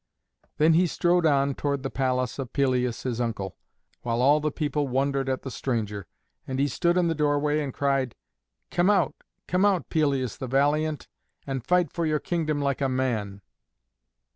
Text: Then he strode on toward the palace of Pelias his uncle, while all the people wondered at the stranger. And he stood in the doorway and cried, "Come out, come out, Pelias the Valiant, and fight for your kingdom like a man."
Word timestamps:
Then 0.57 0.73
he 0.73 0.87
strode 0.87 1.27
on 1.27 1.53
toward 1.53 1.83
the 1.83 1.91
palace 1.91 2.39
of 2.39 2.53
Pelias 2.53 3.03
his 3.03 3.21
uncle, 3.21 3.55
while 4.01 4.19
all 4.19 4.39
the 4.39 4.49
people 4.49 4.87
wondered 4.87 5.29
at 5.29 5.43
the 5.43 5.51
stranger. 5.51 6.07
And 6.47 6.57
he 6.57 6.67
stood 6.67 6.97
in 6.97 7.07
the 7.07 7.13
doorway 7.13 7.59
and 7.59 7.71
cried, 7.71 8.15
"Come 8.71 8.89
out, 8.89 9.13
come 9.47 9.63
out, 9.63 9.91
Pelias 9.91 10.37
the 10.39 10.47
Valiant, 10.47 11.07
and 11.45 11.63
fight 11.63 11.93
for 11.93 12.07
your 12.07 12.19
kingdom 12.19 12.59
like 12.59 12.81
a 12.81 12.89
man." 12.89 13.41